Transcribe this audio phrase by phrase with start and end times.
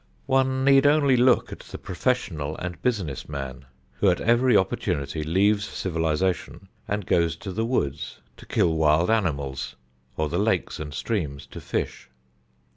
[0.25, 3.65] One need only look at the professional and business man,
[3.99, 9.75] who at every opportunity leaves civilization and goes to the woods to kill wild animals
[10.17, 12.09] or to the lakes and streams to fish.